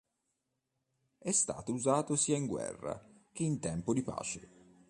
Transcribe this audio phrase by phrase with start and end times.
[1.19, 2.99] È stato usato sia in guerra
[3.31, 4.49] che in tempo di pace.